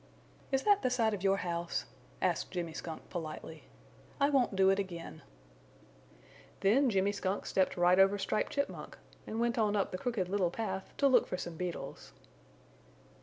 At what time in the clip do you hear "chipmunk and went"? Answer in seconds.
8.53-9.59